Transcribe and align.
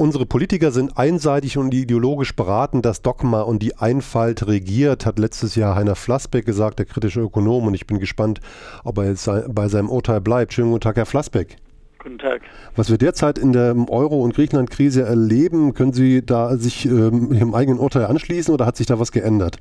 Unsere 0.00 0.26
Politiker 0.26 0.70
sind 0.70 0.96
einseitig 0.96 1.58
und 1.58 1.74
ideologisch 1.74 2.36
beraten. 2.36 2.82
Das 2.82 3.02
Dogma 3.02 3.40
und 3.40 3.64
die 3.64 3.78
Einfalt 3.78 4.46
regiert, 4.46 5.04
hat 5.04 5.18
letztes 5.18 5.56
Jahr 5.56 5.74
Heiner 5.74 5.96
Flassbeck 5.96 6.46
gesagt, 6.46 6.78
der 6.78 6.86
kritische 6.86 7.20
Ökonom. 7.20 7.66
Und 7.66 7.74
ich 7.74 7.84
bin 7.84 7.98
gespannt, 7.98 8.40
ob 8.84 8.98
er 8.98 9.06
jetzt 9.06 9.28
bei 9.48 9.66
seinem 9.66 9.88
Urteil 9.88 10.20
bleibt. 10.20 10.52
Schönen 10.52 10.70
guten 10.70 10.82
Tag, 10.82 10.94
Herr 10.98 11.04
Flassbeck. 11.04 11.56
Guten 11.98 12.18
Tag. 12.18 12.42
Was 12.76 12.92
wir 12.92 12.96
derzeit 12.96 13.38
in 13.38 13.52
der 13.52 13.74
Euro- 13.90 14.22
und 14.22 14.36
Griechenland-Krise 14.36 15.02
erleben, 15.02 15.74
können 15.74 15.92
Sie 15.92 16.24
da 16.24 16.54
sich 16.54 16.86
ähm, 16.86 17.32
Ihrem 17.32 17.52
eigenen 17.56 17.80
Urteil 17.80 18.06
anschließen 18.06 18.54
oder 18.54 18.66
hat 18.66 18.76
sich 18.76 18.86
da 18.86 19.00
was 19.00 19.10
geändert? 19.10 19.56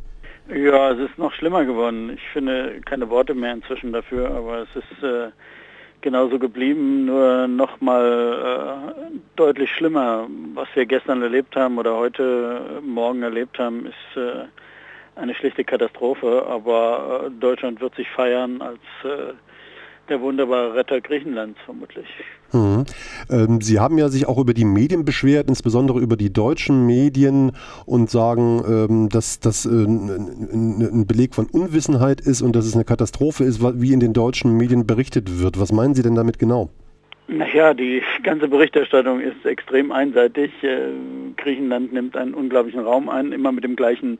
Ja, 0.50 0.92
es 0.92 1.00
ist 1.00 1.18
noch 1.18 1.34
schlimmer 1.34 1.66
geworden. 1.66 2.12
Ich 2.12 2.22
finde 2.32 2.80
keine 2.86 3.10
Worte 3.10 3.34
mehr 3.34 3.54
inzwischen 3.56 3.92
dafür, 3.92 4.30
aber 4.30 4.60
es 4.62 4.70
ist 4.76 5.04
äh, 5.04 5.30
genauso 6.02 6.40
geblieben, 6.40 7.06
nur 7.06 7.48
noch 7.48 7.82
mal 7.82 8.94
äh, 8.94 9.18
deutlich 9.36 9.72
schlimmer. 9.72 10.28
Was 10.54 10.68
wir 10.76 10.86
gestern 10.86 11.22
erlebt 11.22 11.56
haben 11.56 11.78
oder 11.78 11.96
heute 11.96 12.62
äh, 12.78 12.82
Morgen 12.82 13.24
erlebt 13.24 13.60
haben, 13.60 13.86
ist 13.86 14.18
äh, 14.18 14.46
eine 15.16 15.36
schlichte 15.36 15.64
Katastrophe. 15.64 16.46
Aber 16.48 17.26
äh, 17.26 17.32
Deutschland 17.32 17.82
wird 17.82 17.96
sich 17.96 18.10
feiern 18.10 18.62
als 18.62 18.80
äh, 19.04 19.34
der 20.10 20.22
wunderbare 20.22 20.76
Retter 20.76 21.02
Griechenlands 21.02 21.60
vermutlich. 21.66 22.08
Mhm. 22.54 22.86
Ähm, 23.30 23.62
Sie 23.62 23.80
haben 23.80 23.98
ja 23.98 24.10
sich 24.10 24.28
auch 24.28 24.38
über 24.38 24.54
die 24.54 24.66
Medien 24.66 25.06
beschwert, 25.06 25.48
insbesondere 25.50 26.00
über 26.00 26.16
die 26.16 26.32
deutschen 26.32 26.86
Medien 26.86 27.52
und 27.86 28.10
sagen, 28.10 28.64
ähm, 28.68 29.10
dass 29.10 29.40
das 29.40 29.66
äh, 29.66 29.70
ein 29.70 31.06
Beleg 31.08 31.36
von 31.36 31.48
Unwissenheit 31.48 32.22
ist 32.22 32.42
und 32.42 32.56
dass 32.56 32.66
es 32.66 32.76
eine 32.76 32.86
Katastrophe 32.86 33.44
ist, 33.44 33.62
wie 33.82 33.94
in 33.94 34.00
den 34.00 34.14
deutschen 34.14 34.56
Medien 34.58 34.88
berichtet 34.88 35.42
wird. 35.42 35.60
Was 35.60 35.72
meinen 35.72 35.94
Sie 35.94 36.04
denn 36.04 36.16
damit 36.16 36.40
genau? 36.40 36.70
Naja, 37.28 37.74
die 37.74 38.02
ganze 38.24 38.48
Berichterstattung 38.48 39.20
ist 39.20 39.46
extrem 39.46 39.92
einseitig. 39.92 40.52
Äh, 40.64 40.92
Griechenland 41.36 41.92
nimmt 41.92 42.16
einen 42.16 42.34
unglaublichen 42.34 42.80
Raum 42.80 43.10
ein, 43.10 43.34
immer 43.34 43.52
mit 43.52 43.66
dem 43.66 43.76
gleichen 43.76 44.18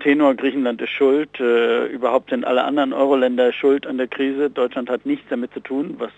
Tenor, 0.00 0.34
Griechenland 0.34 0.80
ist 0.82 0.90
schuld, 0.90 1.40
äh, 1.40 1.86
überhaupt 1.86 2.30
sind 2.30 2.44
alle 2.44 2.64
anderen 2.64 2.92
Euro-Länder 2.92 3.52
schuld 3.52 3.86
an 3.86 3.98
der 3.98 4.08
Krise. 4.08 4.50
Deutschland 4.50 4.90
hat 4.90 5.06
nichts 5.06 5.26
damit 5.30 5.52
zu 5.52 5.60
tun, 5.60 5.96
was 5.98 6.12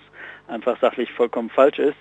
einfach 0.48 0.78
sachlich 0.80 1.12
vollkommen 1.12 1.50
falsch 1.50 1.78
ist. 1.78 1.96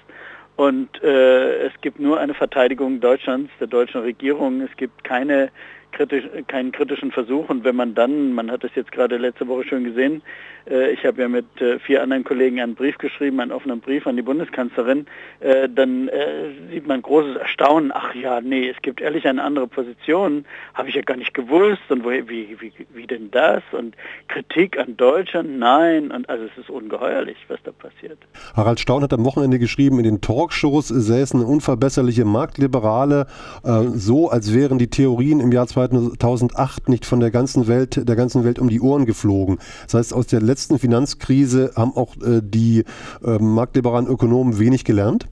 Und 0.55 1.03
äh, 1.03 1.65
es 1.65 1.73
gibt 1.81 1.99
nur 1.99 2.19
eine 2.19 2.33
Verteidigung 2.33 3.01
Deutschlands, 3.01 3.51
der 3.59 3.67
deutschen 3.67 4.01
Regierung. 4.01 4.61
Es 4.61 4.75
gibt 4.77 5.03
keine 5.03 5.49
kritisch, 5.95 6.25
keinen 6.47 6.71
kritischen 6.71 7.11
Versuch. 7.11 7.49
Und 7.49 7.63
wenn 7.63 7.75
man 7.75 7.95
dann, 7.95 8.33
man 8.33 8.51
hat 8.51 8.63
es 8.63 8.71
jetzt 8.75 8.91
gerade 8.91 9.17
letzte 9.17 9.47
Woche 9.47 9.63
schon 9.63 9.83
gesehen, 9.83 10.21
äh, 10.69 10.91
ich 10.91 11.05
habe 11.05 11.21
ja 11.21 11.27
mit 11.27 11.45
äh, 11.61 11.79
vier 11.79 12.03
anderen 12.03 12.23
Kollegen 12.23 12.59
einen 12.59 12.75
Brief 12.75 12.97
geschrieben, 12.97 13.39
einen 13.39 13.51
offenen 13.51 13.79
Brief 13.79 14.05
an 14.05 14.15
die 14.15 14.21
Bundeskanzlerin, 14.21 15.07
äh, 15.39 15.69
dann 15.69 16.09
äh, 16.09 16.51
sieht 16.71 16.87
man 16.87 17.01
großes 17.01 17.37
Erstaunen. 17.37 17.91
Ach 17.93 18.13
ja, 18.13 18.41
nee, 18.41 18.69
es 18.69 18.81
gibt 18.81 19.01
ehrlich 19.01 19.27
eine 19.27 19.43
andere 19.43 19.67
Position, 19.67 20.45
habe 20.73 20.89
ich 20.89 20.95
ja 20.95 21.01
gar 21.01 21.17
nicht 21.17 21.33
gewusst. 21.33 21.83
Und 21.89 22.03
woher, 22.03 22.27
wie, 22.27 22.57
wie, 22.59 22.73
wie 22.93 23.07
denn 23.07 23.31
das? 23.31 23.63
Und 23.71 23.95
Kritik 24.27 24.77
an 24.77 24.97
Deutschland? 24.97 25.57
Nein. 25.57 26.11
Und 26.11 26.29
also 26.29 26.45
es 26.45 26.57
ist 26.57 26.69
ungeheuerlich, 26.69 27.37
was 27.47 27.59
da 27.63 27.71
passiert. 27.71 28.17
Harald 28.55 28.79
Staun 28.79 29.01
hat 29.01 29.13
am 29.13 29.23
Wochenende 29.25 29.59
geschrieben, 29.59 29.97
in 29.97 30.03
den 30.03 30.21
Talkshows 30.21 30.89
säßen 30.89 31.43
unverbesserliche 31.43 32.25
Marktliberale 32.25 33.27
äh, 33.63 33.81
so, 33.93 34.29
als 34.29 34.53
wären 34.53 34.77
die 34.77 34.89
Theorien 34.89 35.39
im 35.39 35.51
Jahr 35.51 35.67
2000 35.67 35.84
2008 35.89 36.89
nicht 36.89 37.05
von 37.05 37.19
der 37.19 37.31
ganzen 37.31 37.67
Welt, 37.67 38.07
der 38.07 38.15
ganzen 38.15 38.43
Welt 38.43 38.59
um 38.59 38.69
die 38.69 38.81
Ohren 38.81 39.05
geflogen. 39.05 39.57
Das 39.83 39.93
heißt, 39.95 40.13
aus 40.13 40.27
der 40.27 40.41
letzten 40.41 40.79
Finanzkrise 40.79 41.71
haben 41.75 41.93
auch 41.95 42.15
äh, 42.17 42.41
die 42.43 42.83
äh, 43.23 43.37
marktliberalen 43.39 44.07
Ökonomen 44.07 44.59
wenig 44.59 44.85
gelernt? 44.85 45.27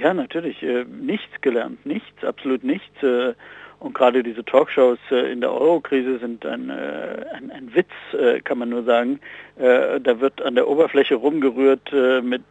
Ja, 0.00 0.14
natürlich. 0.14 0.62
Äh, 0.62 0.84
nichts 0.84 1.40
gelernt. 1.40 1.84
Nichts, 1.84 2.24
absolut 2.24 2.62
nichts. 2.64 3.02
Äh, 3.02 3.34
und 3.80 3.94
gerade 3.94 4.22
diese 4.22 4.44
Talkshows 4.44 4.98
äh, 5.10 5.32
in 5.32 5.40
der 5.40 5.52
Euro-Krise 5.52 6.18
sind 6.18 6.44
ein, 6.46 6.70
äh, 6.70 7.24
ein, 7.32 7.50
ein, 7.50 7.74
Witz, 7.74 7.90
kann 8.44 8.58
man 8.58 8.70
nur 8.70 8.84
sagen. 8.84 9.20
Da 9.56 10.20
wird 10.20 10.40
an 10.42 10.54
der 10.54 10.68
Oberfläche 10.68 11.16
rumgerührt 11.16 11.92
mit 12.22 12.42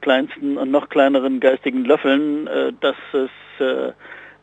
kleinsten 0.00 0.56
und 0.58 0.70
noch 0.70 0.88
kleineren 0.88 1.40
geistigen 1.40 1.84
Löffeln, 1.84 2.48
dass 2.80 2.96
es 3.12 3.30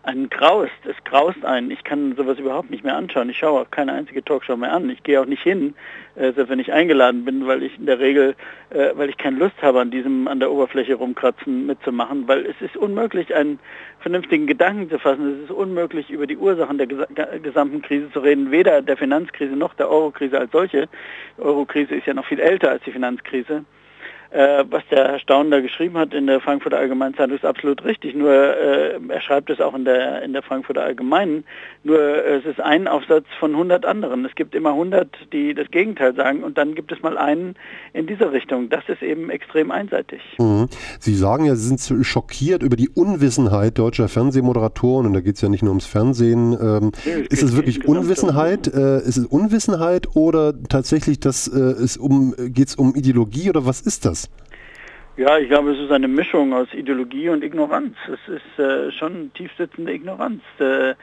einen 0.06 0.30
graust, 0.30 0.72
es 0.86 0.96
graust 1.04 1.44
einen. 1.44 1.72
Ich 1.72 1.84
kann 1.84 2.16
sowas 2.16 2.38
überhaupt 2.38 2.70
nicht 2.70 2.84
mehr 2.84 2.96
anschauen. 2.96 3.30
Ich 3.30 3.38
schaue 3.38 3.62
auch 3.62 3.72
keine 3.72 3.94
einzige 3.94 4.24
Talkshow 4.24 4.56
mehr 4.56 4.72
an. 4.72 4.90
Ich 4.90 5.04
gehe 5.04 5.20
auch 5.20 5.26
nicht 5.26 5.42
hin, 5.42 5.74
äh, 6.16 6.32
selbst 6.32 6.50
wenn 6.50 6.60
ich 6.60 6.72
eingeladen 6.72 7.26
bin, 7.26 7.48
weil 7.48 7.64
ich 7.64 7.78
in 7.78 7.88
der 7.88 8.00
Regel, 8.00 8.36
äh, 8.70 8.92
weil 8.94 9.10
ich 9.10 9.18
keine 9.18 9.38
Lust 9.38 9.60
habe, 9.62 9.82
an 9.82 9.92
diesem 9.92 10.28
an 10.28 10.40
der 10.40 10.52
Oberfläche 10.52 10.96
rumkratzen 10.96 11.66
mitzumachen, 11.66 12.28
weil 12.28 12.46
es 12.46 12.56
ist 12.62 12.78
unmöglich, 12.78 13.34
einen 13.34 13.60
vernünftigen 14.00 14.46
Gedanken 14.46 14.90
zu 14.90 15.00
fassen. 15.00 15.38
Es 15.38 15.50
ist 15.50 15.52
unmöglich, 15.52 16.12
über 16.12 16.28
die 16.28 16.38
Ursachen 16.38 16.78
der 16.78 16.88
gesamten 16.88 17.82
Krise 17.82 18.12
zu 18.12 18.20
reden, 18.20 18.52
weder 18.52 18.82
der 18.82 18.98
Finanzkrise 18.98 19.56
noch 19.56 19.74
der 19.74 19.90
Eurokrise 19.90 20.40
als 20.40 20.52
solche. 20.52 20.88
Die 21.38 21.42
Eurokrise 21.42 21.96
ist 21.96 22.06
ja 22.06 22.14
noch 22.14 22.26
viel 22.26 22.40
älter 22.40 22.70
als 22.70 22.84
die 22.84 22.92
Finanzkrise 22.92 23.66
äh, 24.36 24.66
was 24.70 24.84
der 24.92 25.12
Herr 25.12 25.20
Staun 25.20 25.50
da 25.50 25.62
geschrieben 25.62 25.98
hat 25.98 26.14
in 26.14 26.28
der 26.28 26.42
Frankfurter 26.42 26.78
Allgemeinen 26.78 27.16
Zeitung 27.16 27.38
ist 27.38 27.46
absolut 27.46 27.86
richtig. 27.86 28.16
Nur 28.16 28.32
äh, 28.32 29.00
er 29.08 29.22
schreibt 29.22 29.50
es 29.50 29.62
auch 29.62 29.74
in 29.74 29.86
der, 29.86 30.22
in 30.24 30.34
der 30.34 30.44
Frankfurter 30.44 30.84
Allgemeinen. 30.84 31.46
Nur 31.84 32.00
äh, 32.00 32.38
es 32.38 32.46
ist 32.46 32.60
ein 32.60 32.90
Aufsatz 32.90 33.26
von 33.40 33.52
100 33.52 33.86
anderen. 33.86 34.26
Es 34.26 34.36
gibt 34.36 34.54
immer 34.54 34.72
100, 34.72 35.08
die 35.32 35.54
das 35.54 35.72
Gegenteil 35.72 36.16
sagen 36.16 36.44
und 36.44 36.58
dann 36.58 36.76
gibt 36.76 36.92
es 36.92 37.02
mal 37.02 37.18
einen 37.18 37.56
in 37.94 38.08
dieser 38.08 38.34
Richtung. 38.34 38.70
Das 38.70 38.84
ist 38.90 39.02
eben 39.02 39.30
extrem 39.30 39.72
einseitig. 39.72 40.22
Mhm. 40.38 40.68
Sie 41.00 41.16
sagen 41.16 41.46
ja, 41.46 41.56
Sie 41.56 41.68
sind 41.74 42.06
schockiert 42.06 42.62
über 42.62 42.76
die 42.76 42.90
Unwissenheit 42.90 43.78
deutscher 43.78 44.10
Fernsehmoderatoren 44.10 45.08
und 45.08 45.14
da 45.14 45.22
geht 45.22 45.36
es 45.36 45.42
ja 45.42 45.48
nicht 45.48 45.64
nur 45.64 45.72
ums 45.72 45.86
Fernsehen. 45.86 46.58
Ähm, 46.60 46.92
nee, 47.06 47.26
ist 47.30 47.42
es 47.42 47.56
wirklich 47.56 47.88
Unwissenheit? 47.88 48.68
Äh, 48.68 48.98
ist 48.98 49.16
es 49.16 49.26
Unwissenheit 49.26 50.14
oder 50.14 50.54
tatsächlich 50.68 51.22
das, 51.22 51.48
äh, 51.48 51.58
es 51.58 51.96
um, 51.96 52.36
geht 52.38 52.68
es 52.68 52.76
um 52.76 52.96
Ideologie 52.96 53.50
oder 53.50 53.66
was 53.66 53.80
ist 53.80 54.06
das? 54.06 54.25
Ja, 55.18 55.38
ich 55.38 55.48
glaube, 55.48 55.72
es 55.72 55.80
ist 55.80 55.94
eine 55.94 56.10
Mischung 56.10 56.52
aus 56.52 56.74
Ideologie 56.74 57.30
und 57.30 57.42
Ignoranz. 57.42 57.96
Es 58.06 58.20
ist 58.28 58.60
äh, 58.60 58.92
schon 58.92 59.32
tiefsitzende 59.34 59.94
Ignoranz. 59.94 60.42
Äh, 60.60 60.96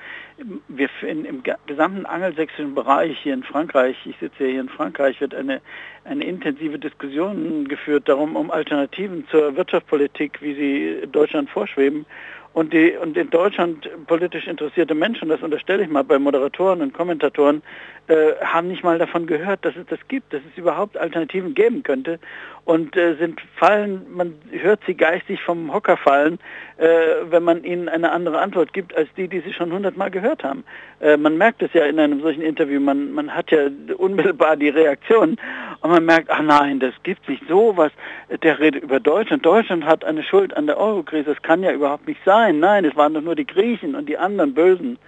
wir 0.68 0.90
in, 1.00 1.24
im 1.24 1.42
gesamten 1.66 2.04
angelsächsischen 2.04 2.74
Bereich 2.74 3.18
hier 3.22 3.32
in 3.32 3.42
Frankreich, 3.42 3.96
ich 4.04 4.16
sitze 4.18 4.44
hier 4.46 4.60
in 4.60 4.68
Frankreich, 4.68 5.18
wird 5.22 5.34
eine, 5.34 5.62
eine 6.04 6.24
intensive 6.24 6.78
Diskussion 6.78 7.66
geführt 7.68 8.06
darum, 8.06 8.36
um 8.36 8.50
Alternativen 8.50 9.26
zur 9.28 9.56
Wirtschaftspolitik, 9.56 10.42
wie 10.42 10.54
sie 10.56 11.08
Deutschland 11.10 11.48
vorschweben. 11.48 12.04
Und, 12.54 12.72
die, 12.72 12.92
und 13.00 13.16
in 13.16 13.30
Deutschland 13.30 13.88
politisch 14.06 14.46
interessierte 14.46 14.94
Menschen, 14.94 15.28
das 15.28 15.42
unterstelle 15.42 15.84
ich 15.84 15.88
mal 15.88 16.04
bei 16.04 16.18
Moderatoren 16.18 16.82
und 16.82 16.92
Kommentatoren, 16.92 17.62
äh, 18.08 18.32
haben 18.42 18.68
nicht 18.68 18.84
mal 18.84 18.98
davon 18.98 19.26
gehört, 19.26 19.64
dass 19.64 19.76
es 19.76 19.86
das 19.86 20.00
gibt, 20.08 20.34
dass 20.34 20.42
es 20.50 20.58
überhaupt 20.58 20.96
Alternativen 20.96 21.54
geben 21.54 21.82
könnte 21.82 22.18
und 22.64 22.96
äh, 22.96 23.14
sind 23.14 23.40
fallen, 23.56 24.04
man 24.12 24.34
hört 24.50 24.80
sie 24.86 24.94
geistig 24.94 25.40
vom 25.42 25.72
Hocker 25.72 25.96
fallen, 25.96 26.38
äh, 26.76 26.88
wenn 27.30 27.42
man 27.42 27.64
ihnen 27.64 27.88
eine 27.88 28.12
andere 28.12 28.40
Antwort 28.40 28.72
gibt, 28.72 28.94
als 28.96 29.08
die, 29.16 29.28
die 29.28 29.40
sie 29.40 29.52
schon 29.52 29.72
hundertmal 29.72 30.10
gehört 30.10 30.44
haben. 30.44 30.64
Äh, 31.00 31.16
man 31.16 31.38
merkt 31.38 31.62
es 31.62 31.72
ja 31.72 31.84
in 31.86 31.98
einem 31.98 32.20
solchen 32.20 32.42
Interview, 32.42 32.80
man, 32.80 33.12
man 33.12 33.34
hat 33.34 33.50
ja 33.50 33.68
unmittelbar 33.96 34.56
die 34.56 34.68
Reaktion 34.68 35.36
und 35.82 35.90
man 35.90 36.04
merkt, 36.04 36.30
ach 36.30 36.42
nein, 36.42 36.80
das 36.80 36.94
gibt 37.02 37.26
sich 37.26 37.40
sowas, 37.48 37.92
der 38.42 38.58
redet 38.58 38.82
über 38.82 39.00
Deutschland, 39.00 39.44
Deutschland 39.44 39.84
hat 39.84 40.04
eine 40.04 40.22
Schuld 40.22 40.56
an 40.56 40.66
der 40.66 40.78
Eurokrise, 40.78 41.34
das 41.34 41.42
kann 41.42 41.62
ja 41.62 41.72
überhaupt 41.72 42.06
nicht 42.06 42.20
sein, 42.24 42.60
nein, 42.60 42.84
es 42.84 42.96
waren 42.96 43.14
doch 43.14 43.20
nur 43.20 43.34
die 43.34 43.46
Griechen 43.46 43.94
und 43.94 44.08
die 44.08 44.16
anderen 44.18 44.54
Bösen. 44.54 44.98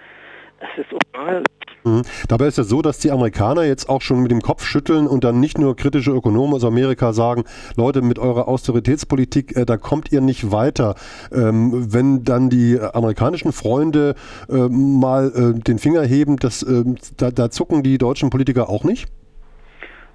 Es 0.59 0.85
ist 0.85 0.93
ungeheuerlich. 0.93 1.45
Mhm. 1.83 2.01
Dabei 2.27 2.47
ist 2.47 2.57
es 2.57 2.67
so, 2.67 2.81
dass 2.81 2.97
die 2.97 3.11
Amerikaner 3.11 3.63
jetzt 3.63 3.89
auch 3.89 4.01
schon 4.01 4.21
mit 4.21 4.31
dem 4.31 4.41
Kopf 4.41 4.65
schütteln 4.65 5.05
und 5.05 5.23
dann 5.23 5.39
nicht 5.39 5.59
nur 5.59 5.75
kritische 5.75 6.11
Ökonomen 6.11 6.55
aus 6.55 6.63
Amerika 6.63 7.13
sagen, 7.13 7.43
Leute, 7.75 8.01
mit 8.01 8.17
eurer 8.17 8.47
Austeritätspolitik, 8.47 9.55
äh, 9.55 9.65
da 9.65 9.77
kommt 9.77 10.11
ihr 10.11 10.21
nicht 10.21 10.51
weiter. 10.51 10.95
Ähm, 11.31 11.93
wenn 11.93 12.23
dann 12.23 12.49
die 12.49 12.79
amerikanischen 12.79 13.51
Freunde 13.51 14.15
äh, 14.49 14.53
mal 14.53 15.31
äh, 15.35 15.59
den 15.59 15.77
Finger 15.77 16.03
heben, 16.03 16.37
das, 16.37 16.63
ähm, 16.63 16.95
da, 17.17 17.29
da 17.29 17.51
zucken 17.51 17.83
die 17.83 17.97
deutschen 17.97 18.29
Politiker 18.29 18.69
auch 18.69 18.83
nicht? 18.83 19.07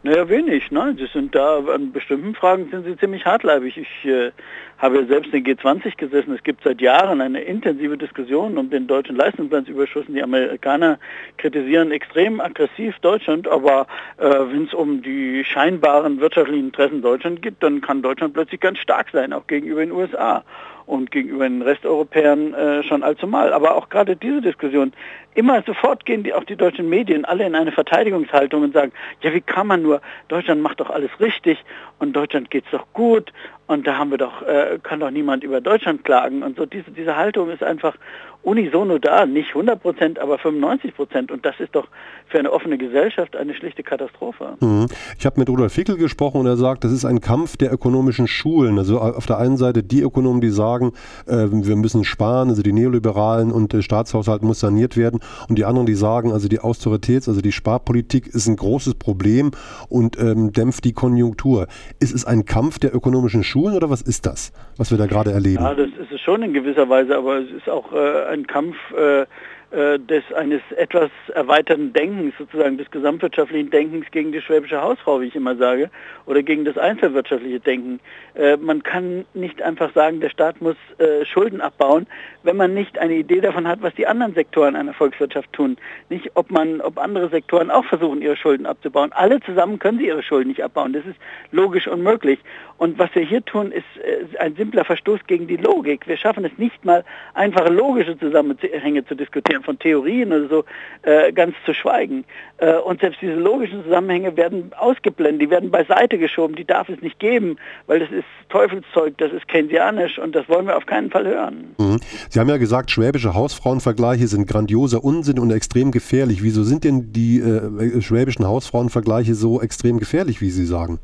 Naja, 0.02 0.26
wenig. 0.30 0.70
Ne? 0.70 0.96
Sie 0.98 1.06
sind 1.12 1.34
da, 1.34 1.58
an 1.58 1.92
bestimmten 1.92 2.34
Fragen 2.34 2.70
sind 2.70 2.86
sie 2.86 2.96
ziemlich 2.96 3.26
hartleibig. 3.26 3.76
Ich 3.76 4.04
äh, 4.06 4.32
habe 4.78 5.04
selbst 5.04 5.34
in 5.34 5.44
G20 5.44 5.94
gesessen. 5.98 6.32
Es 6.34 6.42
gibt 6.42 6.64
seit 6.64 6.80
Jahren 6.80 7.20
eine 7.20 7.42
intensive 7.42 7.98
Diskussion 7.98 8.56
um 8.56 8.70
den 8.70 8.86
deutschen 8.86 9.16
Leistungsbilanzüberschuss. 9.16 10.06
Die 10.08 10.22
Amerikaner 10.22 10.98
kritisieren 11.36 11.90
extrem 11.90 12.40
aggressiv 12.40 12.98
Deutschland, 13.00 13.46
aber 13.46 13.86
äh, 14.16 14.24
wenn 14.24 14.64
es 14.64 14.72
um 14.72 15.02
die 15.02 15.44
scheinbaren 15.44 16.18
wirtschaftlichen 16.18 16.68
Interessen 16.68 17.02
Deutschland 17.02 17.42
geht, 17.42 17.56
dann 17.60 17.82
kann 17.82 18.00
Deutschland 18.00 18.32
plötzlich 18.32 18.60
ganz 18.60 18.78
stark 18.78 19.08
sein, 19.12 19.34
auch 19.34 19.46
gegenüber 19.48 19.80
den 19.80 19.92
USA 19.92 20.44
und 20.90 21.12
gegenüber 21.12 21.48
den 21.48 21.62
Resteuropäern 21.62 22.52
äh, 22.52 22.82
schon 22.82 23.04
allzumal. 23.04 23.52
Aber 23.52 23.76
auch 23.76 23.88
gerade 23.88 24.16
diese 24.16 24.40
Diskussion, 24.40 24.92
immer 25.34 25.62
sofort 25.62 26.04
gehen 26.04 26.24
die, 26.24 26.34
auch 26.34 26.44
die 26.44 26.56
deutschen 26.56 26.88
Medien 26.88 27.24
alle 27.24 27.46
in 27.46 27.54
eine 27.54 27.70
Verteidigungshaltung 27.70 28.64
und 28.64 28.74
sagen, 28.74 28.92
ja 29.22 29.32
wie 29.32 29.40
kann 29.40 29.68
man 29.68 29.82
nur, 29.82 30.00
Deutschland 30.28 30.60
macht 30.60 30.80
doch 30.80 30.90
alles 30.90 31.10
richtig 31.20 31.58
und 32.00 32.14
Deutschland 32.14 32.50
geht 32.50 32.64
es 32.64 32.72
doch 32.72 32.86
gut 32.92 33.32
Und 33.70 33.86
da 33.86 33.96
haben 33.98 34.10
wir 34.10 34.18
doch, 34.18 34.42
äh, 34.42 34.80
kann 34.82 34.98
doch 34.98 35.12
niemand 35.12 35.44
über 35.44 35.60
Deutschland 35.60 36.04
klagen. 36.04 36.42
Und 36.42 36.56
so 36.56 36.66
diese, 36.66 36.90
diese 36.90 37.14
Haltung 37.16 37.50
ist 37.50 37.62
einfach 37.62 37.94
unisono 38.42 38.98
da, 38.98 39.26
nicht 39.26 39.50
100 39.50 39.80
Prozent, 39.80 40.18
aber 40.18 40.38
95 40.38 40.94
Prozent. 40.94 41.30
Und 41.30 41.44
das 41.44 41.58
ist 41.60 41.74
doch 41.74 41.88
für 42.28 42.38
eine 42.38 42.52
offene 42.52 42.78
Gesellschaft 42.78 43.36
eine 43.36 43.54
schlichte 43.54 43.82
Katastrophe. 43.82 44.56
Mhm. 44.60 44.86
Ich 45.18 45.26
habe 45.26 45.38
mit 45.38 45.48
Rudolf 45.48 45.72
Fickel 45.72 45.96
gesprochen 45.96 46.40
und 46.40 46.46
er 46.46 46.56
sagt, 46.56 46.84
das 46.84 46.92
ist 46.92 47.04
ein 47.04 47.20
Kampf 47.20 47.56
der 47.56 47.72
ökonomischen 47.72 48.26
Schulen. 48.26 48.78
Also 48.78 48.98
auf 49.00 49.26
der 49.26 49.38
einen 49.38 49.56
Seite 49.56 49.82
die 49.82 50.00
Ökonomen, 50.00 50.40
die 50.40 50.50
sagen, 50.50 50.92
äh, 51.26 51.46
wir 51.50 51.76
müssen 51.76 52.04
sparen, 52.04 52.48
also 52.48 52.62
die 52.62 52.72
Neoliberalen 52.72 53.52
und 53.52 53.72
der 53.72 53.82
Staatshaushalt 53.82 54.42
muss 54.42 54.60
saniert 54.60 54.96
werden. 54.96 55.20
Und 55.48 55.58
die 55.58 55.64
anderen, 55.64 55.86
die 55.86 55.94
sagen, 55.94 56.32
also 56.32 56.48
die 56.48 56.60
Austeritäts-, 56.60 57.28
also 57.28 57.40
die 57.40 57.52
Sparpolitik 57.52 58.26
ist 58.26 58.46
ein 58.46 58.56
großes 58.56 58.94
Problem 58.94 59.50
und 59.88 60.18
ähm, 60.18 60.52
dämpft 60.52 60.84
die 60.84 60.92
Konjunktur. 60.92 61.66
Ist 61.98 62.14
es 62.14 62.24
ein 62.24 62.44
Kampf 62.44 62.78
der 62.78 62.94
ökonomischen 62.94 63.42
Schulen 63.42 63.76
oder 63.76 63.90
was 63.90 64.02
ist 64.02 64.26
das, 64.26 64.52
was 64.76 64.90
wir 64.90 64.98
da 64.98 65.06
gerade 65.06 65.32
erleben? 65.32 65.62
Ja, 65.62 65.74
das 65.74 65.88
ist 65.88 66.12
es 66.12 66.20
schon 66.20 66.42
in 66.42 66.52
gewisser 66.52 66.88
Weise, 66.88 67.16
aber 67.16 67.38
es 67.38 67.50
ist 67.50 67.68
auch 67.68 67.92
äh, 67.92 68.29
ein 68.30 68.46
Kampf 68.46 68.76
äh, 68.92 69.26
des 69.70 70.24
eines 70.34 70.62
etwas 70.76 71.10
erweiterten 71.32 71.92
Denkens, 71.92 72.34
sozusagen 72.38 72.76
des 72.76 72.90
gesamtwirtschaftlichen 72.90 73.70
Denkens 73.70 74.06
gegen 74.10 74.32
die 74.32 74.40
schwäbische 74.40 74.82
Hausfrau, 74.82 75.20
wie 75.20 75.26
ich 75.26 75.36
immer 75.36 75.54
sage, 75.56 75.90
oder 76.26 76.42
gegen 76.42 76.64
das 76.64 76.76
einzelwirtschaftliche 76.76 77.60
Denken. 77.60 78.00
Äh, 78.34 78.56
man 78.56 78.82
kann 78.82 79.24
nicht 79.34 79.62
einfach 79.62 79.92
sagen, 79.94 80.20
der 80.20 80.30
Staat 80.30 80.60
muss 80.60 80.76
äh, 80.98 81.24
Schulden 81.24 81.60
abbauen, 81.60 82.06
wenn 82.42 82.56
man 82.56 82.74
nicht 82.74 82.98
eine 82.98 83.14
Idee 83.14 83.40
davon 83.40 83.66
hat, 83.66 83.82
was 83.82 83.94
die 83.94 84.06
anderen 84.06 84.34
Sektoren 84.34 84.76
einer 84.76 84.94
Volkswirtschaft 84.94 85.52
tun. 85.52 85.76
Nicht, 86.08 86.30
ob 86.34 86.50
man, 86.50 86.80
ob 86.80 86.98
andere 86.98 87.28
Sektoren 87.28 87.70
auch 87.70 87.84
versuchen, 87.84 88.22
ihre 88.22 88.36
Schulden 88.36 88.66
abzubauen. 88.66 89.12
Alle 89.12 89.40
zusammen 89.40 89.78
können 89.78 89.98
sie 89.98 90.06
ihre 90.06 90.22
Schulden 90.22 90.48
nicht 90.48 90.62
abbauen. 90.62 90.92
Das 90.92 91.04
ist 91.04 91.18
logisch 91.50 91.86
unmöglich. 91.86 92.38
Und 92.78 92.98
was 92.98 93.14
wir 93.14 93.22
hier 93.22 93.44
tun, 93.44 93.72
ist 93.72 93.84
äh, 94.02 94.38
ein 94.38 94.54
simpler 94.56 94.84
Verstoß 94.84 95.20
gegen 95.26 95.46
die 95.46 95.56
Logik. 95.56 96.06
Wir 96.06 96.16
schaffen 96.16 96.44
es 96.44 96.56
nicht 96.56 96.84
mal, 96.84 97.04
einfache 97.34 97.72
logische 97.72 98.18
Zusammenhänge 98.18 99.04
zu 99.04 99.14
diskutieren, 99.14 99.59
von 99.62 99.78
Theorien 99.78 100.32
oder 100.32 100.48
so, 100.48 100.64
äh, 101.02 101.32
ganz 101.32 101.54
zu 101.64 101.74
schweigen. 101.74 102.24
Äh, 102.58 102.74
und 102.74 103.00
selbst 103.00 103.20
diese 103.20 103.34
logischen 103.34 103.82
Zusammenhänge 103.84 104.36
werden 104.36 104.72
ausgeblendet, 104.78 105.42
die 105.42 105.50
werden 105.50 105.70
beiseite 105.70 106.18
geschoben, 106.18 106.56
die 106.56 106.64
darf 106.64 106.88
es 106.88 107.00
nicht 107.00 107.18
geben, 107.18 107.56
weil 107.86 108.00
das 108.00 108.10
ist 108.10 108.24
Teufelszeug, 108.48 109.16
das 109.18 109.32
ist 109.32 109.48
keynesianisch 109.48 110.18
und 110.18 110.34
das 110.34 110.48
wollen 110.48 110.66
wir 110.66 110.76
auf 110.76 110.86
keinen 110.86 111.10
Fall 111.10 111.26
hören. 111.26 111.74
Mhm. 111.78 112.00
Sie 112.28 112.38
haben 112.38 112.48
ja 112.48 112.56
gesagt, 112.56 112.90
schwäbische 112.90 113.34
Hausfrauenvergleiche 113.34 114.26
sind 114.26 114.46
grandioser 114.46 115.02
Unsinn 115.02 115.38
und 115.38 115.50
extrem 115.50 115.90
gefährlich. 115.90 116.42
Wieso 116.42 116.62
sind 116.62 116.84
denn 116.84 117.12
die 117.12 117.38
äh, 117.38 118.00
schwäbischen 118.02 118.46
Hausfrauenvergleiche 118.46 119.34
so 119.34 119.60
extrem 119.60 119.98
gefährlich, 119.98 120.40
wie 120.40 120.50
Sie 120.50 120.66
sagen? 120.66 120.98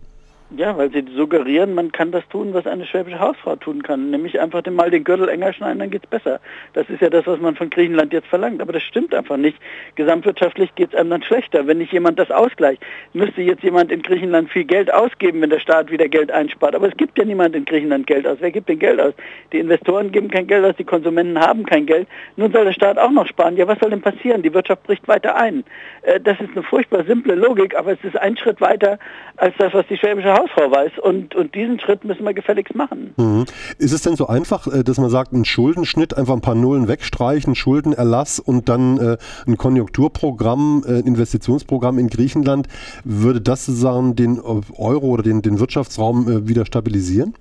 Ja, 0.50 0.78
weil 0.78 0.92
sie 0.92 1.04
suggerieren, 1.16 1.74
man 1.74 1.90
kann 1.90 2.12
das 2.12 2.22
tun, 2.28 2.54
was 2.54 2.68
eine 2.68 2.86
schwäbische 2.86 3.18
Hausfrau 3.18 3.56
tun 3.56 3.82
kann, 3.82 4.12
nämlich 4.12 4.38
einfach 4.38 4.64
mal 4.66 4.92
den 4.92 5.02
Gürtel 5.02 5.28
enger 5.28 5.52
schneiden, 5.52 5.80
dann 5.80 5.90
geht's 5.90 6.06
besser. 6.06 6.38
Das 6.72 6.88
ist 6.88 7.02
ja 7.02 7.10
das, 7.10 7.26
was 7.26 7.40
man 7.40 7.56
von 7.56 7.68
Griechenland 7.68 8.12
jetzt 8.12 8.28
verlangt, 8.28 8.62
aber 8.62 8.72
das 8.72 8.84
stimmt 8.84 9.12
einfach 9.12 9.38
nicht. 9.38 9.58
Gesamtwirtschaftlich 9.96 10.72
geht's 10.76 10.94
einem 10.94 11.10
dann 11.10 11.24
schlechter, 11.24 11.66
wenn 11.66 11.78
nicht 11.78 11.92
jemand 11.92 12.20
das 12.20 12.30
ausgleicht. 12.30 12.80
Müsste 13.12 13.42
jetzt 13.42 13.64
jemand 13.64 13.90
in 13.90 14.02
Griechenland 14.02 14.48
viel 14.48 14.62
Geld 14.62 14.94
ausgeben, 14.94 15.40
wenn 15.40 15.50
der 15.50 15.58
Staat 15.58 15.90
wieder 15.90 16.06
Geld 16.08 16.30
einspart, 16.30 16.76
aber 16.76 16.86
es 16.86 16.96
gibt 16.96 17.18
ja 17.18 17.24
niemand 17.24 17.56
in 17.56 17.64
Griechenland 17.64 18.06
Geld 18.06 18.24
aus. 18.24 18.36
Wer 18.38 18.52
gibt 18.52 18.68
denn 18.68 18.78
Geld 18.78 19.00
aus? 19.00 19.14
Die 19.52 19.58
Investoren 19.58 20.12
geben 20.12 20.30
kein 20.30 20.46
Geld 20.46 20.64
aus, 20.64 20.76
die 20.76 20.84
Konsumenten 20.84 21.40
haben 21.40 21.66
kein 21.66 21.86
Geld. 21.86 22.06
Nun 22.36 22.52
soll 22.52 22.66
der 22.66 22.72
Staat 22.72 22.98
auch 22.98 23.10
noch 23.10 23.26
sparen. 23.26 23.56
Ja, 23.56 23.66
was 23.66 23.80
soll 23.80 23.90
denn 23.90 24.00
passieren? 24.00 24.42
Die 24.42 24.54
Wirtschaft 24.54 24.84
bricht 24.84 25.08
weiter 25.08 25.34
ein. 25.34 25.64
Äh, 26.02 26.20
das 26.20 26.40
ist 26.40 26.50
eine 26.52 26.62
furchtbar 26.62 27.02
simple 27.02 27.34
Logik, 27.34 27.76
aber 27.76 27.94
es 27.94 28.04
ist 28.04 28.16
ein 28.16 28.36
Schritt 28.36 28.60
weiter 28.60 29.00
als 29.38 29.56
das, 29.58 29.74
was 29.74 29.84
die 29.88 29.96
schwäbische 29.96 30.35
Hausfrau 30.36 30.70
weiß. 30.70 30.92
Und, 31.02 31.34
und 31.34 31.54
diesen 31.54 31.80
Schritt 31.80 32.04
müssen 32.04 32.24
wir 32.24 32.34
gefälligst 32.34 32.74
machen. 32.74 33.14
Mhm. 33.16 33.44
Ist 33.78 33.92
es 33.92 34.02
denn 34.02 34.16
so 34.16 34.26
einfach, 34.26 34.66
äh, 34.66 34.84
dass 34.84 34.98
man 34.98 35.10
sagt, 35.10 35.32
ein 35.32 35.44
Schuldenschnitt, 35.44 36.16
einfach 36.16 36.34
ein 36.34 36.40
paar 36.40 36.54
Nullen 36.54 36.88
wegstreichen, 36.88 37.54
Schuldenerlass 37.54 38.40
und 38.40 38.68
dann 38.68 38.98
äh, 38.98 39.16
ein 39.46 39.56
Konjunkturprogramm, 39.56 40.84
ein 40.86 40.94
äh, 40.94 40.98
Investitionsprogramm 41.00 41.98
in 41.98 42.08
Griechenland, 42.08 42.68
würde 43.04 43.40
das 43.40 43.66
sozusagen 43.66 44.16
den 44.16 44.40
Euro 44.40 45.06
oder 45.06 45.22
den, 45.22 45.42
den 45.42 45.60
Wirtschaftsraum 45.60 46.28
äh, 46.28 46.48
wieder 46.48 46.66
stabilisieren? 46.66 47.34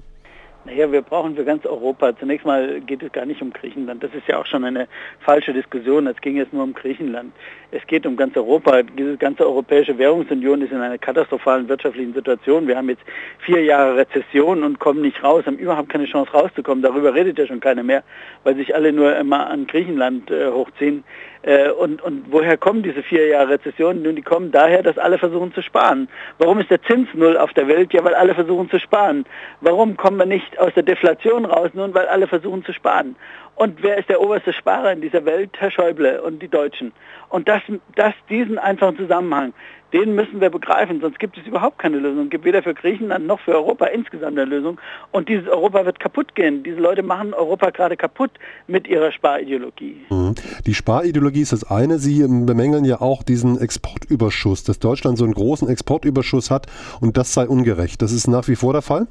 Naja, 0.65 0.91
wir 0.91 1.03
brauchen 1.03 1.35
für 1.35 1.45
ganz 1.45 1.63
Europa, 1.63 2.17
zunächst 2.17 2.43
mal 2.43 2.81
geht 2.81 3.03
es 3.03 3.11
gar 3.11 3.27
nicht 3.27 3.39
um 3.39 3.53
Griechenland. 3.53 4.03
Das 4.03 4.11
ist 4.15 4.27
ja 4.27 4.39
auch 4.39 4.47
schon 4.47 4.63
eine 4.63 4.87
falsche 5.19 5.53
Diskussion. 5.53 6.07
Es 6.07 6.19
ging 6.21 6.37
jetzt 6.37 6.53
nur 6.53 6.63
um 6.63 6.73
Griechenland. 6.73 7.33
Es 7.69 7.85
geht 7.85 8.07
um 8.07 8.17
ganz 8.17 8.35
Europa. 8.35 8.81
Diese 8.81 9.15
ganze 9.17 9.45
Europäische 9.45 9.95
Währungsunion 9.99 10.63
ist 10.63 10.71
in 10.71 10.81
einer 10.81 10.97
katastrophalen 10.97 11.69
wirtschaftlichen 11.69 12.15
Situation. 12.15 12.67
Wir 12.67 12.77
haben 12.77 12.89
jetzt 12.89 13.03
vier 13.39 13.63
Jahre 13.63 13.95
Rezession 13.97 14.63
und 14.63 14.79
kommen 14.79 15.01
nicht 15.01 15.23
raus, 15.23 15.45
haben 15.45 15.59
überhaupt 15.59 15.89
keine 15.89 16.05
Chance 16.05 16.31
rauszukommen. 16.31 16.81
Darüber 16.81 17.13
redet 17.13 17.37
ja 17.37 17.45
schon 17.45 17.59
keiner 17.59 17.83
mehr, 17.83 18.03
weil 18.43 18.55
sich 18.55 18.73
alle 18.73 18.91
nur 18.91 19.15
immer 19.15 19.47
an 19.47 19.67
Griechenland 19.67 20.31
äh, 20.31 20.49
hochziehen. 20.49 21.03
Äh, 21.45 21.69
und, 21.69 22.01
und 22.01 22.25
woher 22.31 22.57
kommen 22.57 22.81
diese 22.81 23.03
vier 23.03 23.27
Jahre 23.27 23.49
Rezession? 23.49 24.01
Nun, 24.01 24.15
die 24.15 24.23
kommen 24.23 24.51
daher, 24.51 24.81
dass 24.81 24.97
alle 24.97 25.19
versuchen 25.19 25.53
zu 25.53 25.61
sparen. 25.61 26.07
Warum 26.39 26.59
ist 26.59 26.71
der 26.71 26.81
Zins 26.81 27.07
null 27.13 27.37
auf 27.37 27.53
der 27.53 27.67
Welt? 27.67 27.93
Ja, 27.93 28.03
weil 28.03 28.15
alle 28.15 28.33
versuchen 28.33 28.69
zu 28.69 28.79
sparen. 28.79 29.25
Warum 29.61 29.95
kommen 29.95 30.17
wir 30.17 30.25
nicht 30.25 30.54
aus 30.59 30.73
der 30.73 30.83
Deflation 30.83 31.45
raus? 31.45 31.71
Nun, 31.73 31.93
weil 31.93 32.07
alle 32.07 32.27
versuchen 32.27 32.63
zu 32.63 32.73
sparen. 32.73 33.15
Und 33.55 33.81
wer 33.81 33.97
ist 33.97 34.09
der 34.09 34.21
oberste 34.21 34.51
Sparer 34.51 34.91
in 34.91 35.01
dieser 35.01 35.23
Welt? 35.25 35.51
Herr 35.57 35.71
Schäuble 35.71 36.21
und 36.21 36.41
die 36.41 36.49
Deutschen. 36.49 36.91
Und 37.29 37.47
das, 37.47 37.61
das, 37.95 38.13
diesen 38.29 38.57
einfachen 38.57 38.97
Zusammenhang, 38.97 39.53
den 39.93 40.13
müssen 40.13 40.41
wir 40.41 40.49
begreifen, 40.49 40.99
sonst 40.99 41.19
gibt 41.19 41.37
es 41.37 41.47
überhaupt 41.47 41.79
keine 41.79 41.97
Lösung. 41.97 42.25
Es 42.25 42.29
gibt 42.29 42.43
weder 42.43 42.61
für 42.61 42.73
Griechenland 42.73 43.25
noch 43.27 43.39
für 43.39 43.53
Europa 43.53 43.85
insgesamt 43.85 44.37
eine 44.37 44.43
Lösung. 44.43 44.77
Und 45.11 45.29
dieses 45.29 45.47
Europa 45.47 45.85
wird 45.85 46.01
kaputt 46.01 46.35
gehen. 46.35 46.63
Diese 46.63 46.81
Leute 46.81 47.01
machen 47.01 47.33
Europa 47.33 47.69
gerade 47.69 47.95
kaputt 47.95 48.31
mit 48.67 48.87
ihrer 48.87 49.13
Sparideologie. 49.13 50.05
Mhm. 50.09 50.35
Die 50.65 50.73
Sparideologie 50.73 51.41
ist 51.41 51.53
das 51.53 51.63
eine. 51.63 51.97
Sie 51.97 52.25
bemängeln 52.27 52.83
ja 52.83 52.99
auch 52.99 53.23
diesen 53.23 53.57
Exportüberschuss, 53.57 54.65
dass 54.65 54.79
Deutschland 54.79 55.17
so 55.17 55.23
einen 55.23 55.33
großen 55.33 55.69
Exportüberschuss 55.69 56.51
hat 56.51 56.67
und 56.99 57.15
das 57.15 57.33
sei 57.33 57.47
ungerecht. 57.47 58.01
Das 58.01 58.11
ist 58.11 58.27
nach 58.27 58.49
wie 58.49 58.57
vor 58.57 58.73
der 58.73 58.81
Fall? 58.81 59.07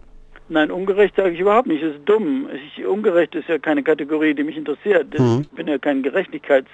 Nein, 0.48 0.70
ungerecht 0.70 1.16
sage 1.16 1.30
ich 1.30 1.40
überhaupt 1.40 1.66
nicht. 1.66 1.82
Es 1.82 1.96
ist 1.96 2.04
dumm. 2.04 2.48
Ich, 2.52 2.84
ungerecht 2.84 3.34
ist 3.34 3.48
ja 3.48 3.58
keine 3.58 3.82
Kategorie, 3.82 4.34
die 4.34 4.44
mich 4.44 4.56
interessiert. 4.56 5.18
Mhm. 5.18 5.40
Ich 5.42 5.48
bin 5.50 5.68
ja 5.68 5.78
kein 5.78 6.02
Gerechtigkeits 6.02 6.68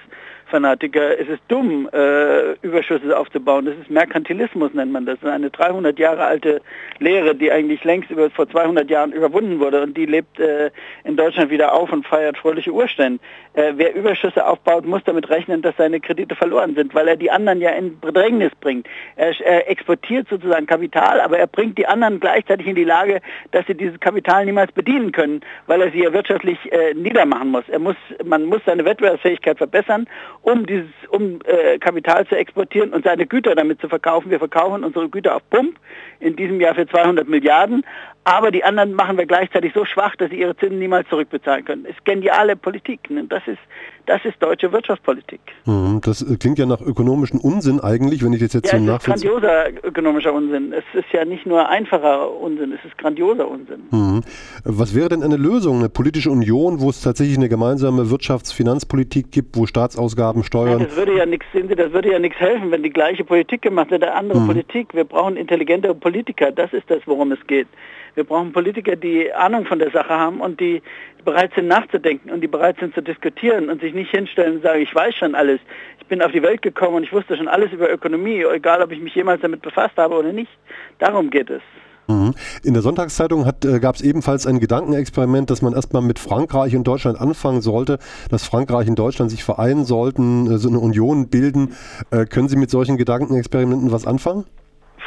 Fanatiker, 0.51 1.19
es 1.19 1.29
ist 1.29 1.41
dumm, 1.49 1.89
äh, 1.93 2.53
Überschüsse 2.63 3.17
aufzubauen. 3.17 3.65
Das 3.65 3.77
ist 3.77 3.91
Merkantilismus, 3.91 4.75
nennt 4.75 4.93
man 4.93 5.07
das. 5.07 5.23
eine 5.25 5.51
300 5.51 5.99
Jahre 5.99 6.25
alte 6.25 6.61
Lehre, 6.99 7.35
die 7.35 7.51
eigentlich 7.51 7.83
längst 7.85 8.11
über, 8.11 8.31
vor 8.31 8.49
200 8.49 8.91
Jahren 8.91 9.13
überwunden 9.13 9.61
wurde 9.61 9.83
und 9.83 9.97
die 9.97 10.07
lebt 10.07 10.39
äh, 10.39 10.71
in 11.05 11.17
Deutschland 11.17 11.51
wieder 11.51 11.73
auf 11.73 11.93
und 11.93 12.07
feiert 12.07 12.37
fröhliche 12.37 12.73
Urstände. 12.73 13.21
Äh, 13.55 13.73
wer 13.77 13.95
Überschüsse 13.95 14.47
aufbaut, 14.47 14.85
muss 14.85 15.03
damit 15.05 15.29
rechnen, 15.31 15.63
dass 15.63 15.77
seine 15.77 16.01
Kredite 16.01 16.37
verloren 16.37 16.75
sind, 16.75 16.95
weil 16.95 17.09
er 17.09 17.17
die 17.17 17.31
anderen 17.31 17.61
ja 17.61 17.71
in 17.71 17.99
Bedrängnis 17.99 18.53
bringt. 18.61 18.87
Er, 19.17 19.33
er 19.41 19.69
exportiert 19.71 20.29
sozusagen 20.29 20.67
Kapital, 20.67 21.21
aber 21.21 21.39
er 21.39 21.47
bringt 21.47 21.79
die 21.79 21.87
anderen 21.87 22.21
gleichzeitig 22.21 22.67
in 22.67 22.75
die 22.75 22.85
Lage, 22.85 23.21
dass 23.51 23.67
sie 23.67 23.75
dieses 23.75 23.99
Kapital 24.01 24.45
niemals 24.45 24.71
bedienen 24.73 25.13
können, 25.13 25.41
weil 25.67 25.81
er 25.81 25.91
sie 25.91 26.03
ja 26.03 26.13
wirtschaftlich 26.13 26.59
äh, 26.73 26.95
niedermachen 26.95 27.49
muss. 27.49 27.65
Er 27.69 27.79
muss. 27.79 27.97
Man 28.25 28.45
muss 28.45 28.61
seine 28.67 28.85
Wettbewerbsfähigkeit 28.85 29.59
verbessern 29.59 30.07
um 30.43 30.67
dieses, 30.67 30.89
um 31.11 31.41
äh, 31.45 31.79
Kapital 31.79 32.27
zu 32.27 32.37
exportieren 32.37 32.93
und 32.93 33.05
seine 33.05 33.27
Güter 33.27 33.55
damit 33.55 33.81
zu 33.81 33.89
verkaufen. 33.89 34.31
Wir 34.31 34.39
verkaufen 34.39 34.85
unsere 34.85 35.09
Güter 35.09 35.37
auf 35.37 35.43
Pump 35.51 35.79
in 36.19 36.37
diesem 36.37 36.61
Jahr 36.61 36.75
für 36.75 36.87
200 36.87 37.29
Milliarden, 37.29 37.85
aber 38.25 38.51
die 38.51 38.65
anderen 38.65 38.95
machen 38.95 39.19
wir 39.19 39.27
gleichzeitig 39.27 39.73
so 39.75 39.85
schwach, 39.85 40.17
dass 40.17 40.31
sie 40.31 40.41
ihre 40.41 40.57
Zinsen 40.57 40.79
niemals 40.79 41.09
zurückbezahlen 41.09 41.65
können. 41.65 41.85
Das 41.85 41.93
ist 41.93 42.05
geniale 42.05 42.57
Politik. 42.57 43.11
Ne? 43.11 43.25
Das 43.29 43.47
ist 43.47 43.59
das 44.07 44.25
ist 44.25 44.43
deutsche 44.43 44.73
Wirtschaftspolitik. 44.73 45.41
Mhm, 45.67 46.01
das 46.03 46.23
äh, 46.23 46.37
klingt 46.37 46.59
ja 46.59 46.67
nach 46.67 46.81
ökonomischem 46.81 47.39
Unsinn 47.39 47.81
eigentlich, 47.81 48.25
wenn 48.25 48.33
ich 48.33 48.41
das 48.41 48.55
jetzt 48.55 48.73
ja, 48.73 48.79
so 48.79 48.85
nachvollziehe. 48.85 49.31
Es 49.31 49.37
ist 49.37 49.43
grandioser 49.43 49.85
ökonomischer 49.85 50.33
Unsinn. 50.33 50.73
Es 50.73 50.85
ist 50.99 51.13
ja 51.13 51.25
nicht 51.25 51.47
nur 51.47 51.69
einfacher 51.69 52.31
Unsinn, 52.41 52.73
es 52.73 52.85
ist 52.85 52.99
grandioser 52.99 53.49
Unsinn. 53.49 53.83
Mhm. 53.91 54.23
Was 54.65 54.95
wäre 54.95 55.11
denn 55.11 55.23
eine 55.23 55.37
Lösung, 55.37 55.79
eine 55.79 55.89
politische 55.89 56.31
Union, 56.31 56.81
wo 56.81 56.91
es 56.91 57.01
tatsächlich 57.01 57.37
eine 57.37 57.49
gemeinsame 57.49 58.11
Wirtschafts-, 58.11 58.53
Finanzpolitik 58.53 59.31
gibt, 59.31 59.57
wo 59.57 59.67
Staatsausgaben 59.67 60.30
steuern? 60.43 60.81
Ja, 60.81 60.87
das 60.87 60.97
würde 60.97 61.17
ja 61.17 61.27
nichts, 61.27 61.47
das 61.53 61.93
würde 61.93 62.13
ja 62.13 62.19
nichts 62.19 62.39
helfen, 62.39 62.71
wenn 62.71 62.83
die 62.83 62.91
gleiche 62.91 63.25
Politik 63.25 63.63
gemacht 63.63 63.91
hätte, 63.91 64.13
andere 64.13 64.41
mhm. 64.41 64.47
Politik. 64.47 64.95
Wir 64.95 65.05
brauchen 65.05 65.37
intelligentere 65.37 65.95
Politiker. 65.95 66.53
Das 66.53 66.73
ist 66.73 66.91
das, 66.91 67.01
worum 67.07 67.33
es 67.33 67.47
geht. 67.47 67.69
Wir 68.15 68.25
brauchen 68.25 68.53
Politiker, 68.53 68.97
die 68.97 69.33
Ahnung 69.33 69.67
von 69.67 69.79
der 69.79 69.91
Sache 69.91 70.11
haben 70.11 70.41
und 70.41 70.61
die 70.61 70.83
bereit 71.25 71.53
sind 71.55 71.69
nachzudenken 71.69 72.31
und 72.31 72.41
die 72.41 72.49
bereit 72.49 72.77
sind 72.81 72.95
zu 72.95 73.03
diskutieren 73.03 73.69
und 73.71 73.81
sich 73.81 73.95
nicht 73.95 74.11
hinstellen 74.11 74.57
und 74.57 74.63
sagen, 74.63 74.83
ich 74.83 74.95
weiß 74.95 75.15
schon 75.15 75.35
alles. 75.35 75.61
Ich 76.01 76.07
bin 76.07 76.23
auf 76.23 76.33
die 76.33 76.43
Welt 76.43 76.63
gekommen 76.63 76.97
und 76.97 77.03
ich 77.05 77.13
wusste 77.13 77.37
schon 77.37 77.49
alles 77.49 77.73
über 77.73 77.91
Ökonomie, 77.91 78.45
egal 78.53 78.83
ob 78.83 78.91
ich 78.91 79.01
mich 79.01 79.15
jemals 79.15 79.43
damit 79.43 79.63
befasst 79.63 79.97
habe 79.97 80.17
oder 80.17 80.33
nicht. 80.33 80.51
Darum 80.99 81.31
geht 81.31 81.51
es. 81.51 81.63
Mhm. 82.11 82.35
In 82.63 82.75
der 82.75 82.83
Sonntagszeitung 82.83 83.47
äh, 83.47 83.81
gab 83.81 83.95
es 83.95 84.03
ebenfalls 84.03 84.47
ein 84.47 84.59
Gedankenexperiment, 84.59 85.51
dass 85.51 85.63
man 85.63 85.73
erstmal 85.73 86.03
mit 86.03 86.19
Frankreich 86.19 86.75
und 86.75 86.85
Deutschland 86.85 87.21
anfangen 87.21 87.63
sollte, 87.63 87.99
dass 88.29 88.45
Frankreich 88.45 88.89
und 88.89 88.99
Deutschland 88.99 89.31
sich 89.31 89.45
vereinen 89.45 89.85
sollten, 89.85 90.51
äh, 90.51 90.59
so 90.59 90.69
eine 90.69 90.81
Union 90.81 91.29
bilden. 91.29 91.75
Äh, 92.11 92.27
können 92.27 92.49
Sie 92.49 92.57
mit 92.57 92.71
solchen 92.71 92.97
Gedankenexperimenten 92.97 93.93
was 93.93 94.07
anfangen? 94.07 94.45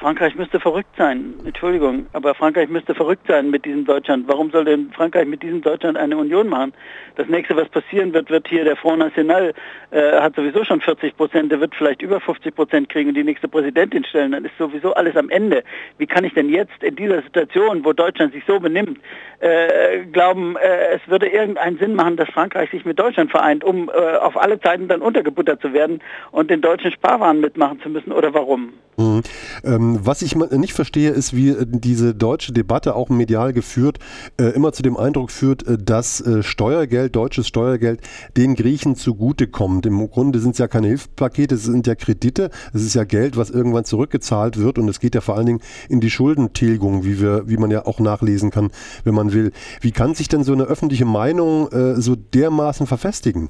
Frankreich 0.04 0.36
müsste 0.36 0.60
verrückt 0.60 0.94
sein. 0.98 1.34
Entschuldigung, 1.46 2.08
aber 2.12 2.36
Frankreich 2.36 2.68
müsste 2.68 2.94
verrückt 2.94 3.26
sein 3.26 3.50
mit 3.50 3.64
diesem 3.64 3.86
Deutschland. 3.86 4.28
Warum 4.28 4.52
soll 4.52 4.66
denn 4.66 4.92
Frankreich 4.92 5.26
mit 5.26 5.42
diesem 5.42 5.62
Deutschland 5.62 5.98
eine 5.98 6.18
Union 6.18 6.50
machen? 6.50 6.74
Das 7.16 7.30
nächste, 7.30 7.56
was 7.56 7.70
passieren 7.70 8.14
wird, 8.14 8.30
wird 8.30 8.46
hier 8.50 8.66
der 8.66 8.76
Front 8.76 9.00
National, 9.00 9.54
äh, 9.92 10.20
hat 10.20 10.36
sowieso 10.36 10.66
schon 10.66 10.82
40 10.82 11.16
Prozent, 11.16 11.54
der 11.54 11.62
wird 11.62 11.74
vielleicht 11.74 12.02
über 12.02 12.20
50 12.20 12.54
Prozent 12.54 12.90
kriegen 12.90 13.08
und 13.08 13.16
die 13.16 13.24
nächste 13.24 13.48
Präsidentin 13.48 14.04
stellen. 14.04 14.34
Dann 14.34 14.44
ist 14.44 14.58
sowieso 14.58 14.94
alles 14.94 15.16
am 15.16 15.30
Ende. 15.30 15.64
Wie 15.98 16.06
kann 16.06 16.26
ich 16.26 16.34
denn 16.34 16.50
jetzt 16.50 16.84
in 16.84 16.98
dieser 16.98 17.22
Situation, 17.22 17.86
wo 17.86 17.94
Deutschland 17.94 18.34
sich 18.34 18.44
so 18.46 18.60
benimmt, 18.60 19.00
äh, 19.40 20.00
glauben, 20.12 20.58
äh, 20.58 20.96
es 20.96 21.02
würde 21.08 21.28
irgendeinen 21.28 21.78
Sinn 21.78 21.96
machen, 21.96 22.18
dass 22.18 22.28
Frankreich 22.28 22.70
sich 22.72 22.84
mit 22.84 23.00
Deutschland 23.00 23.32
vereint, 23.32 23.64
um 23.64 23.90
äh, 23.90 24.18
auf 24.18 24.36
alle 24.36 24.60
Zeiten 24.60 24.90
dann 24.90 25.02
untergebuttert 25.02 25.62
zu 25.62 25.72
werden 25.72 26.02
und 26.32 26.50
den 26.50 26.60
deutschen 26.60 26.92
Sparwaren 26.92 27.40
mitmachen 27.40 27.80
zu 27.82 27.88
müssen? 27.88 28.12
Oder 28.12 28.34
warum? 28.34 28.74
Mhm. 28.98 29.22
Ähm, 29.64 29.93
was 30.02 30.22
ich 30.22 30.36
nicht 30.36 30.74
verstehe, 30.74 31.12
ist, 31.12 31.36
wie 31.36 31.50
äh, 31.50 31.66
diese 31.68 32.14
deutsche 32.14 32.54
Debatte 32.54 32.96
auch 32.96 33.10
medial 33.10 33.54
geführt 33.54 34.00
äh, 34.38 34.46
immer 34.46 34.74
zu 34.74 34.84
dem 34.84 34.98
Eindruck 34.98 35.32
führt, 35.32 35.68
äh, 35.68 35.78
dass 35.78 36.24
Steuergeld, 36.42 37.16
deutsches 37.16 37.48
Steuergeld, 37.48 38.02
den 38.38 38.56
Griechen 38.56 38.96
zugutekommt. 38.96 39.86
Im 39.86 40.10
Grunde 40.10 40.40
sind 40.40 40.52
es 40.52 40.58
ja 40.58 40.68
keine 40.68 40.88
Hilfspakete, 40.88 41.56
es 41.56 41.64
sind 41.64 41.88
ja 41.88 41.96
Kredite, 41.96 42.50
es 42.74 42.84
ist 42.84 42.94
ja 42.94 43.04
Geld, 43.04 43.38
was 43.38 43.50
irgendwann 43.50 43.86
zurückgezahlt 43.86 44.58
wird 44.58 44.78
und 44.78 44.88
es 44.90 45.00
geht 45.00 45.16
ja 45.16 45.22
vor 45.22 45.36
allen 45.36 45.46
Dingen 45.46 45.62
in 45.90 46.00
die 46.00 46.10
Schuldentilgung, 46.10 47.04
wie 47.04 47.20
wir, 47.20 47.48
wie 47.48 47.58
man 47.58 47.72
ja 47.72 47.86
auch 47.86 48.00
nachlesen 48.00 48.52
kann, 48.52 48.72
wenn 49.04 49.16
man 49.16 49.34
will. 49.34 49.52
Wie 49.82 49.92
kann 49.92 50.16
sich 50.16 50.28
denn 50.28 50.44
so 50.44 50.54
eine 50.54 50.64
öffentliche 50.64 51.06
Meinung 51.06 51.70
so 52.00 52.16
dermaßen 52.16 52.88
verfestigen? 52.88 53.50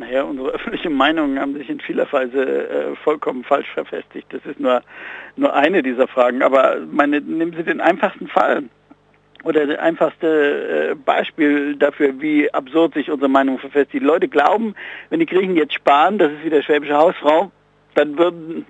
Naja, 0.00 0.22
unsere 0.22 0.50
öffentliche 0.54 0.88
Meinungen 0.88 1.38
haben 1.38 1.54
sich 1.54 1.68
in 1.68 1.78
vieler 1.78 2.10
Weise 2.10 2.42
äh, 2.42 2.96
vollkommen 2.96 3.44
falsch 3.44 3.70
verfestigt. 3.72 4.26
Das 4.30 4.44
ist 4.46 4.58
nur, 4.58 4.82
nur 5.36 5.54
eine 5.54 5.82
dieser 5.82 6.08
Fragen. 6.08 6.42
Aber 6.42 6.78
meine, 6.90 7.20
nehmen 7.20 7.54
Sie 7.54 7.62
den 7.62 7.82
einfachsten 7.82 8.26
Fall 8.26 8.64
oder 9.44 9.66
das 9.66 9.78
einfachste 9.78 10.90
äh, 10.90 10.94
Beispiel 10.94 11.76
dafür, 11.76 12.18
wie 12.20 12.52
absurd 12.52 12.94
sich 12.94 13.10
unsere 13.10 13.28
Meinung 13.28 13.58
verfestigt. 13.58 14.02
Die 14.02 14.06
Leute 14.06 14.28
glauben, 14.28 14.74
wenn 15.10 15.20
die 15.20 15.26
Griechen 15.26 15.56
jetzt 15.56 15.74
sparen, 15.74 16.18
das 16.18 16.32
ist 16.32 16.44
wie 16.44 16.50
der 16.50 16.62
schwäbische 16.62 16.96
Hausfrau, 16.96 17.50
dann 17.94 18.16
würden 18.16 18.64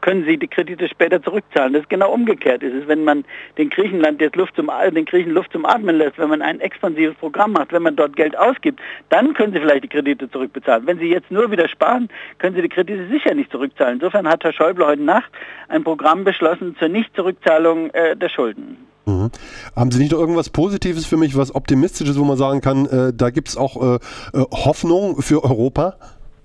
können 0.00 0.24
sie 0.24 0.38
die 0.38 0.48
Kredite 0.48 0.88
später 0.88 1.22
zurückzahlen. 1.22 1.72
Das 1.72 1.82
ist 1.82 1.90
genau 1.90 2.12
umgekehrt. 2.12 2.62
Es 2.62 2.72
ist, 2.72 2.88
wenn 2.88 3.04
man 3.04 3.24
den 3.58 3.70
Griechenland 3.70 4.20
jetzt 4.20 4.36
Luft 4.36 4.56
zum, 4.56 4.70
den 4.94 5.04
Griechen 5.04 5.32
Luft 5.32 5.52
zum 5.52 5.66
Atmen 5.66 5.96
lässt, 5.96 6.18
wenn 6.18 6.28
man 6.28 6.42
ein 6.42 6.60
expansives 6.60 7.16
Programm 7.16 7.52
macht, 7.52 7.72
wenn 7.72 7.82
man 7.82 7.96
dort 7.96 8.16
Geld 8.16 8.36
ausgibt, 8.36 8.80
dann 9.08 9.34
können 9.34 9.52
sie 9.52 9.60
vielleicht 9.60 9.84
die 9.84 9.88
Kredite 9.88 10.30
zurückbezahlen. 10.30 10.86
Wenn 10.86 10.98
sie 10.98 11.08
jetzt 11.08 11.30
nur 11.30 11.50
wieder 11.50 11.68
sparen, 11.68 12.08
können 12.38 12.54
sie 12.54 12.62
die 12.62 12.68
Kredite 12.68 13.08
sicher 13.08 13.34
nicht 13.34 13.50
zurückzahlen. 13.50 13.94
Insofern 13.94 14.28
hat 14.28 14.44
Herr 14.44 14.52
Schäuble 14.52 14.86
heute 14.86 15.02
Nacht 15.02 15.30
ein 15.68 15.84
Programm 15.84 16.24
beschlossen 16.24 16.76
zur 16.78 16.88
Nichtzurückzahlung 16.88 17.90
äh, 17.90 18.16
der 18.16 18.28
Schulden. 18.28 18.76
Mhm. 19.06 19.30
Haben 19.74 19.90
Sie 19.90 20.00
nicht 20.00 20.12
noch 20.12 20.20
irgendwas 20.20 20.50
Positives 20.50 21.06
für 21.06 21.16
mich, 21.16 21.36
was 21.36 21.54
Optimistisches, 21.54 22.18
wo 22.18 22.24
man 22.24 22.36
sagen 22.36 22.60
kann, 22.60 22.86
äh, 22.86 23.12
da 23.14 23.30
gibt 23.30 23.48
es 23.48 23.56
auch 23.56 23.76
äh, 23.76 23.94
äh 23.96 24.44
Hoffnung 24.50 25.22
für 25.22 25.42
Europa? 25.42 25.96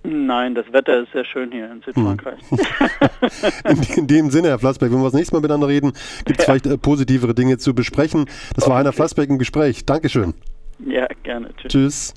Nein, 0.06 0.56
das 0.56 0.66
Wetter 0.72 1.04
ist 1.04 1.12
sehr 1.12 1.26
schön 1.26 1.52
hier 1.52 1.72
in 1.72 1.82
Südfrankreich. 1.82 2.40
in, 3.70 3.98
in, 3.98 4.08
dem 4.08 4.30
Sinne, 4.30 4.50
Herr 4.50 4.60
Flassbeck, 4.60 4.92
wenn 4.92 5.00
wir 5.00 5.06
das 5.06 5.14
nächste 5.14 5.36
Mal 5.36 5.42
miteinander 5.42 5.68
reden, 5.68 5.94
gibt 6.26 6.40
es 6.40 6.46
ja. 6.46 6.54
vielleicht 6.54 6.68
äh, 6.68 6.78
positivere 6.78 7.34
Dinge 7.34 7.58
zu 7.58 7.74
besprechen. 7.74 8.26
Das 8.56 8.68
war 8.70 8.78
Heiner 8.78 8.94
Flassbeck 8.94 9.30
im 9.30 9.40
Gespräch. 9.40 9.86
Dankeschön. 9.86 10.34
Ja, 10.86 11.08
gerne. 11.24 11.50
Tschüss. 11.58 11.72
Tschüss. 11.72 12.14